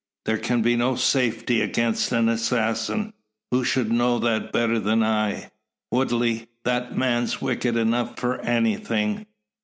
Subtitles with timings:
[0.25, 3.13] "There can be no safety against an assassin.
[3.51, 5.51] Who should know that better than I?
[5.91, 9.27] Woodley, that man's wicked enough for anything."